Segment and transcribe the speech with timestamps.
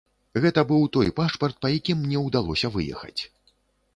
[0.45, 3.21] Гэта быў той пашпарт, па якім мне ўдалося выехаць.